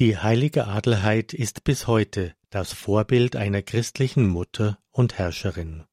Die 0.00 0.16
heilige 0.16 0.66
Adelheid 0.66 1.34
ist 1.34 1.62
bis 1.62 1.86
heute 1.86 2.34
das 2.48 2.72
Vorbild 2.72 3.36
einer 3.36 3.60
christlichen 3.60 4.26
Mutter 4.26 4.78
und 4.90 5.18
Herrscherin. 5.18 5.84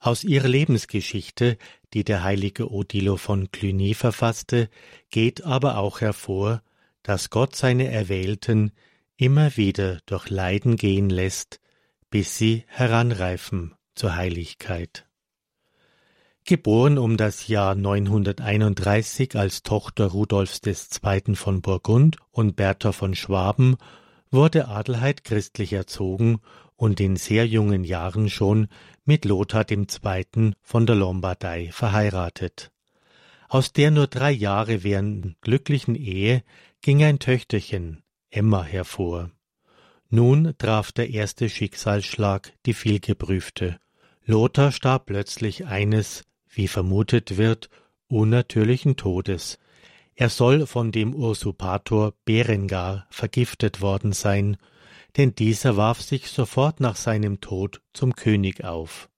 Aus 0.00 0.24
ihrer 0.24 0.48
Lebensgeschichte, 0.48 1.56
die 1.94 2.02
der 2.02 2.24
heilige 2.24 2.72
Odilo 2.72 3.16
von 3.16 3.52
Cluny 3.52 3.94
verfasste, 3.94 4.68
geht 5.08 5.44
aber 5.44 5.78
auch 5.78 6.00
hervor, 6.00 6.64
dass 7.04 7.30
Gott 7.30 7.54
seine 7.54 7.92
Erwählten 7.92 8.72
immer 9.14 9.56
wieder 9.56 10.00
durch 10.06 10.28
Leiden 10.28 10.74
gehen 10.74 11.08
lässt, 11.08 11.60
bis 12.10 12.36
sie 12.36 12.64
heranreifen 12.66 13.76
zur 13.94 14.16
Heiligkeit. 14.16 15.06
Geboren 16.44 16.98
um 16.98 17.16
das 17.16 17.46
Jahr 17.46 17.76
931 17.76 19.36
als 19.36 19.62
Tochter 19.62 20.06
Rudolfs 20.06 20.60
II. 20.66 21.36
von 21.36 21.62
Burgund 21.62 22.16
und 22.32 22.56
Bertha 22.56 22.90
von 22.90 23.14
Schwaben, 23.14 23.76
wurde 24.32 24.66
Adelheid 24.66 25.22
christlich 25.22 25.72
erzogen 25.72 26.40
und 26.74 26.98
in 26.98 27.14
sehr 27.14 27.46
jungen 27.46 27.84
Jahren 27.84 28.28
schon 28.28 28.66
mit 29.04 29.24
Lothar 29.24 29.66
II. 29.70 30.54
von 30.60 30.84
der 30.84 30.96
Lombardei 30.96 31.70
verheiratet. 31.70 32.72
Aus 33.48 33.72
der 33.72 33.92
nur 33.92 34.08
drei 34.08 34.32
Jahre 34.32 34.82
währenden 34.82 35.36
glücklichen 35.42 35.94
Ehe 35.94 36.42
ging 36.80 37.04
ein 37.04 37.20
Töchterchen, 37.20 38.02
Emma, 38.30 38.64
hervor. 38.64 39.30
Nun 40.08 40.54
traf 40.58 40.90
der 40.90 41.10
erste 41.10 41.48
Schicksalsschlag 41.48 42.52
die 42.66 42.74
vielgeprüfte. 42.74 43.78
Lothar 44.24 44.72
starb 44.72 45.06
plötzlich 45.06 45.66
eines 45.66 46.24
wie 46.52 46.68
vermutet 46.68 47.36
wird, 47.36 47.70
unnatürlichen 48.08 48.96
Todes. 48.96 49.58
Er 50.14 50.28
soll 50.28 50.66
von 50.66 50.92
dem 50.92 51.14
Usurpator 51.14 52.12
Berengar 52.24 53.06
vergiftet 53.10 53.80
worden 53.80 54.12
sein, 54.12 54.58
denn 55.16 55.34
dieser 55.34 55.76
warf 55.76 56.00
sich 56.00 56.28
sofort 56.28 56.80
nach 56.80 56.96
seinem 56.96 57.40
Tod 57.40 57.82
zum 57.92 58.14
König 58.14 58.64
auf. 58.64 59.08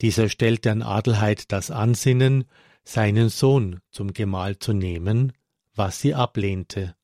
Dieser 0.00 0.28
stellte 0.28 0.70
an 0.70 0.82
Adelheid 0.82 1.50
das 1.52 1.70
Ansinnen, 1.70 2.44
seinen 2.84 3.30
Sohn 3.30 3.80
zum 3.90 4.12
Gemahl 4.12 4.58
zu 4.58 4.74
nehmen, 4.74 5.32
was 5.74 6.00
sie 6.00 6.14
ablehnte. 6.14 6.94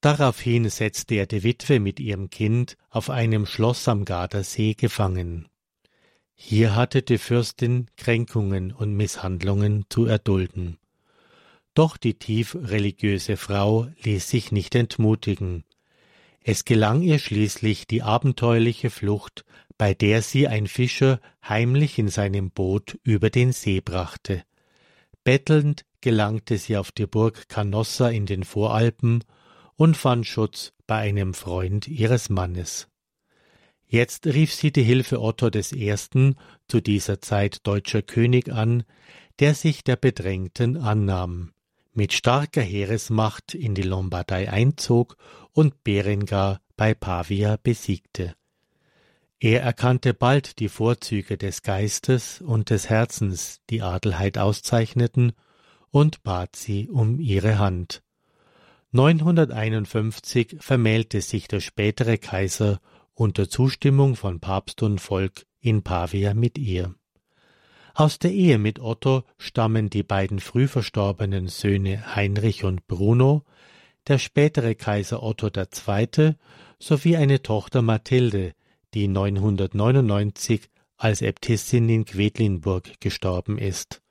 Daraufhin 0.00 0.68
setzte 0.68 1.16
er 1.16 1.26
die 1.26 1.42
Witwe 1.42 1.80
mit 1.80 2.00
ihrem 2.00 2.30
Kind 2.30 2.76
auf 2.90 3.10
einem 3.10 3.44
Schloss 3.46 3.88
am 3.88 4.04
Gardasee 4.04 4.74
gefangen. 4.74 5.48
Hier 6.36 6.76
hatte 6.76 7.02
die 7.02 7.18
Fürstin 7.18 7.88
Kränkungen 7.96 8.70
und 8.70 8.94
Misshandlungen 8.94 9.86
zu 9.88 10.04
erdulden. 10.04 10.76
Doch 11.74 11.96
die 11.96 12.14
tief 12.14 12.54
religiöse 12.54 13.36
Frau 13.36 13.88
ließ 14.02 14.28
sich 14.28 14.52
nicht 14.52 14.74
entmutigen. 14.74 15.64
Es 16.42 16.64
gelang 16.64 17.02
ihr 17.02 17.18
schließlich 17.18 17.86
die 17.86 18.02
abenteuerliche 18.02 18.90
Flucht, 18.90 19.44
bei 19.78 19.94
der 19.94 20.22
sie 20.22 20.46
ein 20.46 20.68
Fischer 20.68 21.20
heimlich 21.46 21.98
in 21.98 22.08
seinem 22.08 22.50
Boot 22.50 22.98
über 23.02 23.30
den 23.30 23.52
See 23.52 23.80
brachte. 23.80 24.44
Bettelnd 25.24 25.84
gelangte 26.00 26.56
sie 26.56 26.76
auf 26.76 26.92
die 26.92 27.06
Burg 27.06 27.48
Canossa 27.48 28.10
in 28.10 28.26
den 28.26 28.44
Voralpen 28.44 29.24
und 29.74 29.96
fand 29.96 30.26
Schutz 30.26 30.72
bei 30.86 30.98
einem 30.98 31.34
Freund 31.34 31.88
ihres 31.88 32.28
Mannes. 32.28 32.88
Jetzt 33.88 34.26
rief 34.26 34.52
sie 34.52 34.72
die 34.72 34.82
Hilfe 34.82 35.20
Otto 35.20 35.48
I., 35.48 35.94
zu 36.68 36.80
dieser 36.80 37.20
Zeit 37.20 37.66
deutscher 37.66 38.02
König, 38.02 38.50
an, 38.50 38.84
der 39.38 39.54
sich 39.54 39.84
der 39.84 39.96
Bedrängten 39.96 40.76
annahm, 40.76 41.52
mit 41.92 42.12
starker 42.12 42.62
Heeresmacht 42.62 43.54
in 43.54 43.74
die 43.74 43.82
Lombardei 43.82 44.50
einzog 44.50 45.16
und 45.52 45.84
Berengar 45.84 46.60
bei 46.76 46.94
Pavia 46.94 47.58
besiegte. 47.62 48.34
Er 49.38 49.62
erkannte 49.62 50.14
bald 50.14 50.58
die 50.58 50.68
Vorzüge 50.68 51.36
des 51.36 51.62
Geistes 51.62 52.40
und 52.40 52.70
des 52.70 52.88
Herzens, 52.88 53.60
die 53.70 53.82
Adelheid 53.82 54.38
auszeichneten, 54.38 55.32
und 55.90 56.22
bat 56.22 56.56
sie 56.56 56.88
um 56.88 57.20
ihre 57.20 57.58
Hand. 57.58 58.02
951 58.92 60.56
vermählte 60.58 61.20
sich 61.20 61.48
der 61.48 61.60
spätere 61.60 62.18
Kaiser 62.18 62.80
unter 63.16 63.48
Zustimmung 63.48 64.14
von 64.14 64.40
Papst 64.40 64.82
und 64.82 65.00
Volk 65.00 65.46
in 65.60 65.82
Pavia 65.82 66.34
mit 66.34 66.58
ihr. 66.58 66.94
Aus 67.94 68.18
der 68.18 68.30
Ehe 68.30 68.58
mit 68.58 68.78
Otto 68.78 69.24
stammen 69.38 69.88
die 69.88 70.02
beiden 70.02 70.38
früh 70.38 70.68
verstorbenen 70.68 71.48
Söhne 71.48 72.14
Heinrich 72.14 72.62
und 72.62 72.86
Bruno, 72.86 73.42
der 74.06 74.18
spätere 74.18 74.74
Kaiser 74.74 75.22
Otto 75.22 75.48
II. 75.48 76.34
sowie 76.78 77.16
eine 77.16 77.42
Tochter 77.42 77.80
Mathilde, 77.80 78.52
die 78.92 79.08
999 79.08 80.68
als 80.98 81.22
Äbtissin 81.22 81.88
in 81.88 82.04
Quedlinburg 82.04 83.00
gestorben 83.00 83.56
ist. 83.56 84.02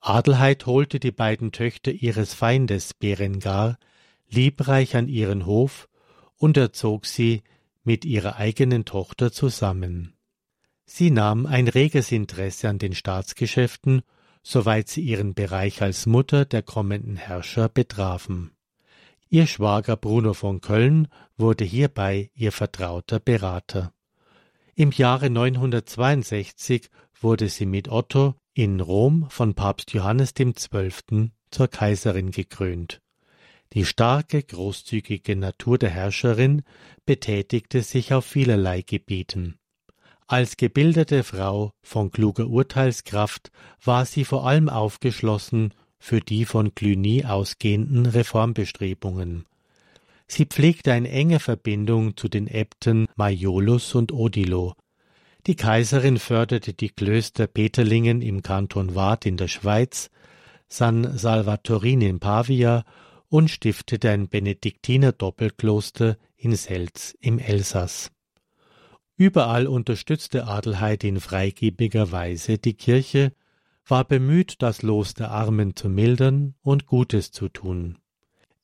Adelheid 0.00 0.64
holte 0.64 0.98
die 0.98 1.12
beiden 1.12 1.52
Töchter 1.52 1.92
ihres 1.92 2.32
Feindes 2.32 2.94
Berengar 2.94 3.78
liebreich 4.30 4.96
an 4.96 5.08
ihren 5.08 5.44
Hof 5.44 5.88
und 6.36 6.56
erzog 6.56 7.04
sie 7.04 7.42
mit 7.84 8.04
ihrer 8.04 8.36
eigenen 8.36 8.84
Tochter 8.84 9.30
zusammen. 9.30 10.14
Sie 10.86 11.10
nahm 11.10 11.46
ein 11.46 11.68
reges 11.68 12.12
Interesse 12.12 12.68
an 12.68 12.78
den 12.78 12.94
Staatsgeschäften, 12.94 14.02
soweit 14.42 14.88
sie 14.88 15.00
ihren 15.02 15.34
Bereich 15.34 15.80
als 15.80 16.06
Mutter 16.06 16.44
der 16.44 16.62
kommenden 16.62 17.16
Herrscher 17.16 17.68
betrafen. 17.68 18.50
Ihr 19.30 19.46
Schwager 19.46 19.96
Bruno 19.96 20.34
von 20.34 20.60
Köln 20.60 21.08
wurde 21.36 21.64
hierbei 21.64 22.30
ihr 22.34 22.52
vertrauter 22.52 23.18
Berater. 23.18 23.92
Im 24.74 24.90
Jahre 24.90 25.30
962 25.30 26.90
wurde 27.20 27.48
sie 27.48 27.66
mit 27.66 27.88
Otto 27.88 28.34
in 28.52 28.80
Rom 28.80 29.26
von 29.30 29.54
Papst 29.54 29.92
Johannes 29.92 30.34
XII. 30.34 31.30
zur 31.50 31.68
Kaiserin 31.68 32.30
gekrönt. 32.30 33.00
Die 33.74 33.84
starke, 33.84 34.40
großzügige 34.42 35.34
Natur 35.34 35.78
der 35.78 35.90
Herrscherin 35.90 36.62
betätigte 37.06 37.82
sich 37.82 38.14
auf 38.14 38.24
vielerlei 38.24 38.82
Gebieten. 38.82 39.58
Als 40.28 40.56
gebildete 40.56 41.24
Frau 41.24 41.72
von 41.82 42.10
kluger 42.12 42.46
Urteilskraft 42.46 43.50
war 43.84 44.06
sie 44.06 44.24
vor 44.24 44.46
allem 44.46 44.68
aufgeschlossen 44.68 45.74
für 45.98 46.20
die 46.20 46.44
von 46.44 46.74
Cluny 46.74 47.24
ausgehenden 47.24 48.06
Reformbestrebungen. 48.06 49.44
Sie 50.28 50.46
pflegte 50.46 50.92
eine 50.92 51.10
enge 51.10 51.40
Verbindung 51.40 52.16
zu 52.16 52.28
den 52.28 52.46
Äbten 52.46 53.06
Maiolus 53.16 53.94
und 53.94 54.12
Odilo. 54.12 54.74
Die 55.46 55.56
Kaiserin 55.56 56.18
förderte 56.18 56.72
die 56.72 56.90
Klöster 56.90 57.46
Peterlingen 57.46 58.22
im 58.22 58.42
Kanton 58.42 58.94
Waadt 58.94 59.26
in 59.26 59.36
der 59.36 59.48
Schweiz, 59.48 60.10
San 60.68 61.18
Salvatorin 61.18 62.00
in 62.00 62.20
Pavia 62.20 62.84
und 63.34 63.50
stiftete 63.50 64.10
ein 64.10 64.28
Benediktiner-Doppelkloster 64.28 66.18
in 66.36 66.54
Selz 66.54 67.16
im 67.20 67.40
Elsass. 67.40 68.12
Überall 69.16 69.66
unterstützte 69.66 70.46
Adelheid 70.46 71.02
in 71.02 71.18
freigebiger 71.18 72.12
Weise 72.12 72.58
die 72.58 72.74
Kirche, 72.74 73.32
war 73.88 74.04
bemüht, 74.04 74.62
das 74.62 74.82
Los 74.82 75.14
der 75.14 75.32
Armen 75.32 75.74
zu 75.74 75.88
mildern 75.88 76.54
und 76.62 76.86
Gutes 76.86 77.32
zu 77.32 77.48
tun. 77.48 77.98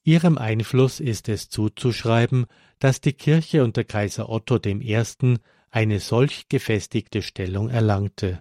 Ihrem 0.04 0.38
Einfluss 0.38 1.00
ist 1.00 1.28
es 1.28 1.48
zuzuschreiben, 1.48 2.46
dass 2.78 3.00
die 3.00 3.14
Kirche 3.14 3.64
unter 3.64 3.82
Kaiser 3.82 4.28
Otto 4.28 4.60
I. 4.64 5.04
eine 5.72 5.98
solch 5.98 6.48
gefestigte 6.48 7.22
Stellung 7.22 7.70
erlangte. 7.70 8.40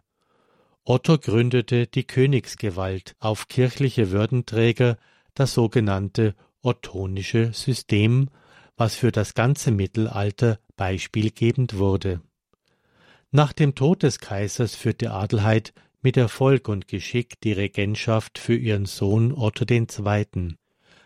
Otto 0.83 1.17
gründete 1.17 1.87
die 1.87 2.03
Königsgewalt 2.03 3.15
auf 3.17 3.47
kirchliche 3.47 4.11
Würdenträger 4.11 4.99
das 5.33 5.53
sogenannte 5.53 6.35
ottonische 6.61 7.53
System, 7.53 8.29
was 8.75 8.95
für 8.95 9.11
das 9.11 9.33
ganze 9.33 9.71
Mittelalter 9.71 10.59
beispielgebend 10.75 11.77
wurde. 11.77 12.21
Nach 13.31 13.53
dem 13.53 13.75
Tod 13.75 14.03
des 14.03 14.19
Kaisers 14.19 14.75
führte 14.75 15.11
Adelheid 15.11 15.73
mit 16.01 16.17
Erfolg 16.17 16.67
und 16.67 16.87
Geschick 16.87 17.39
die 17.41 17.51
Regentschaft 17.51 18.39
für 18.39 18.55
ihren 18.55 18.85
Sohn 18.85 19.33
Otto 19.33 19.65
II. 19.69 20.55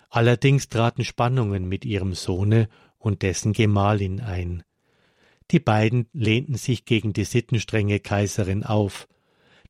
Allerdings 0.10 0.70
traten 0.70 1.04
Spannungen 1.04 1.68
mit 1.68 1.86
ihrem 1.86 2.14
Sohne 2.14 2.70
und 3.00 3.24
dessen 3.24 3.54
Gemahlin 3.54 4.22
ein. 4.22 4.64
Die 5.52 5.60
beiden 5.60 6.08
lehnten 6.14 6.56
sich 6.56 6.86
gegen 6.86 7.14
die 7.14 7.26
sittenstrenge 7.26 8.00
Kaiserin 8.00 8.64
auf, 8.64 9.08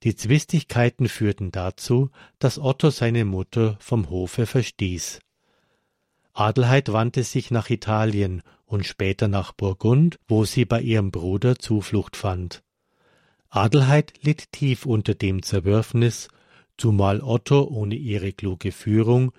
die 0.04 0.16
Zwistigkeiten 0.16 1.08
führten 1.08 1.52
dazu, 1.52 2.10
dass 2.40 2.60
Otto 2.60 2.90
seine 2.90 3.26
Mutter 3.26 3.78
vom 3.80 4.10
Hofe 4.10 4.46
verstieß. 4.46 5.20
Adelheid 6.34 6.92
wandte 6.92 7.24
sich 7.24 7.52
nach 7.52 7.70
Italien 7.70 8.42
und 8.66 8.86
später 8.86 9.28
nach 9.28 9.54
Burgund, 9.54 10.20
wo 10.28 10.46
sie 10.46 10.66
bei 10.66 10.82
ihrem 10.82 11.12
Bruder 11.12 11.58
Zuflucht 11.58 12.16
fand. 12.16 12.64
Adelheid 13.50 14.14
litt 14.24 14.52
tief 14.52 14.86
unter 14.86 15.14
dem 15.14 15.44
Zerwürfnis, 15.44 16.28
zumal 16.76 17.22
Otto 17.22 17.64
ohne 17.64 17.96
ihre 17.96 18.34
kluge 18.34 18.72
Führung 18.72 19.32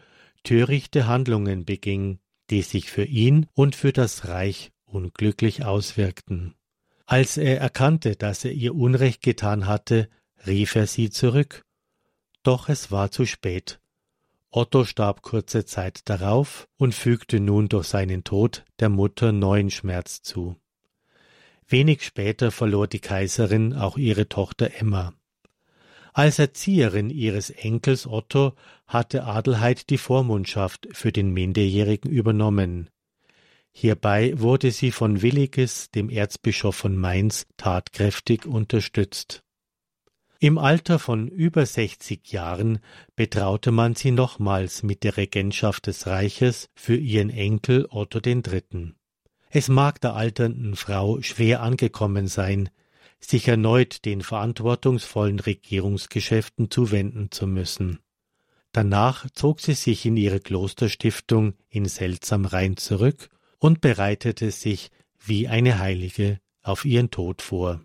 törichte 0.45 1.07
Handlungen 1.07 1.65
beging, 1.65 2.21
die 2.51 2.63
sich 2.63 2.91
für 2.91 3.05
ihn 3.05 3.47
und 3.55 3.75
für 3.75 3.93
das 3.93 4.29
Reich 4.29 4.71
unglücklich 4.85 5.65
auswirkten. 5.65 6.55
Als 7.07 7.37
er 7.37 7.61
erkannte, 7.61 8.15
dass 8.15 8.45
er 8.45 8.53
ihr 8.53 8.75
Unrecht 8.75 9.23
getan 9.23 9.67
hatte, 9.67 10.09
rief 10.47 10.75
er 10.75 10.87
sie 10.87 11.11
zurück. 11.11 11.65
Doch 12.43 12.69
es 12.69 12.91
war 12.91 13.11
zu 13.11 13.27
spät. 13.27 13.81
Otto 14.51 14.85
starb 14.85 15.23
kurze 15.23 15.65
Zeit 15.65 16.09
darauf 16.09 16.69
und 16.77 16.95
fügte 16.95 17.41
nun 17.41 17.69
durch 17.69 17.89
seinen 17.89 18.23
Tod 18.23 18.65
der 18.79 18.89
Mutter 18.89 19.33
neuen 19.33 19.71
Schmerz 19.71 20.23
zu. 20.23 20.57
Wenig 21.67 22.03
später 22.03 22.51
verlor 22.51 22.87
die 22.87 23.01
Kaiserin 23.01 23.73
auch 23.75 23.97
ihre 23.97 24.29
Tochter 24.29 24.71
Emma. 24.79 25.15
Als 26.13 26.39
Erzieherin 26.39 27.11
ihres 27.11 27.51
Enkels 27.51 28.07
Otto 28.07 28.53
hatte 28.87 29.25
Adelheid 29.25 29.91
die 29.91 29.99
Vormundschaft 29.99 30.87
für 30.93 31.11
den 31.11 31.33
Minderjährigen 31.33 32.11
übernommen. 32.11 32.91
Hierbei 33.73 34.35
wurde 34.37 34.71
sie 34.71 34.93
von 34.93 35.23
Williges, 35.23 35.91
dem 35.91 36.09
Erzbischof 36.09 36.77
von 36.77 36.97
Mainz, 36.97 37.49
tatkräftig 37.57 38.47
unterstützt. 38.47 39.44
Im 40.45 40.59
Alter 40.59 40.99
von 40.99 41.29
über 41.29 41.65
sechzig 41.65 42.31
Jahren 42.31 42.81
betraute 43.17 43.73
man 43.73 43.95
sie 43.95 44.11
nochmals 44.11 44.83
mit 44.83 45.03
der 45.03 45.17
Regentschaft 45.17 45.87
des 45.87 46.07
Reiches 46.07 46.69
für 46.75 46.97
ihren 46.97 47.31
Enkel 47.31 47.87
Otto 47.89 48.21
III. 48.23 48.93
Es 49.49 49.69
mag 49.69 50.03
der 50.03 50.17
alternden 50.17 50.77
Frau 50.77 51.23
schwer 51.23 51.63
angekommen 51.63 52.27
sein, 52.27 52.69
sich 53.21 53.49
erneut 53.49 54.05
den 54.05 54.21
verantwortungsvollen 54.21 55.41
Regierungsgeschäften 55.41 56.71
zuwenden 56.71 57.31
zu 57.31 57.47
müssen. 57.47 58.01
Danach 58.73 59.31
zog 59.31 59.63
sie 59.63 59.73
sich 59.73 60.05
in 60.05 60.19
ihre 60.19 60.41
Klosterstiftung 60.41 61.55
in 61.71 61.87
Seltsamrhein 61.87 62.77
zurück 62.77 63.31
und 63.61 63.81
bereitete 63.81 64.51
sich 64.51 64.91
wie 65.25 65.49
eine 65.49 65.79
Heilige 65.79 66.39
auf 66.61 66.85
ihren 66.85 67.11
Tod 67.11 67.41
vor. 67.41 67.81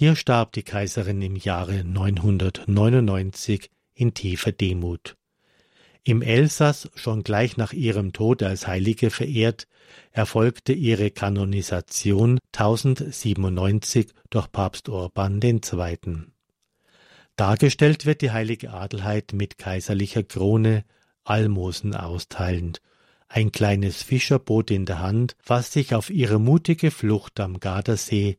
Hier 0.00 0.14
starb 0.14 0.52
die 0.52 0.62
Kaiserin 0.62 1.20
im 1.22 1.34
Jahre 1.34 1.82
999 1.82 3.68
in 3.96 4.14
tiefer 4.14 4.52
Demut. 4.52 5.16
Im 6.04 6.22
Elsass, 6.22 6.88
schon 6.94 7.24
gleich 7.24 7.56
nach 7.56 7.72
ihrem 7.72 8.12
Tod 8.12 8.44
als 8.44 8.68
Heilige 8.68 9.10
verehrt, 9.10 9.66
erfolgte 10.12 10.72
ihre 10.72 11.10
Kanonisation 11.10 12.38
1097 12.52 14.06
durch 14.30 14.52
Papst 14.52 14.88
Urban 14.88 15.40
II. 15.42 15.98
Dargestellt 17.34 18.06
wird 18.06 18.22
die 18.22 18.30
heilige 18.30 18.72
Adelheid 18.72 19.32
mit 19.32 19.58
kaiserlicher 19.58 20.22
Krone, 20.22 20.84
Almosen 21.24 21.96
austeilend, 21.96 22.82
ein 23.26 23.50
kleines 23.50 24.04
Fischerboot 24.04 24.70
in 24.70 24.86
der 24.86 25.00
Hand, 25.00 25.34
was 25.44 25.72
sich 25.72 25.96
auf 25.96 26.08
ihre 26.08 26.38
mutige 26.38 26.92
Flucht 26.92 27.40
am 27.40 27.58
Gardasee 27.58 28.38